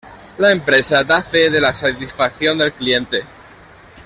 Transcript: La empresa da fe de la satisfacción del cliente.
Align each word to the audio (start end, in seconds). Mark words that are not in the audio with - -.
La 0.39 0.51
empresa 0.51 1.03
da 1.03 1.21
fe 1.21 1.51
de 1.51 1.61
la 1.61 1.73
satisfacción 1.75 2.57
del 2.57 2.73
cliente. 2.73 3.21